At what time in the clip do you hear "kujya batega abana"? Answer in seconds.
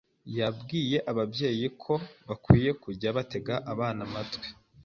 2.83-4.01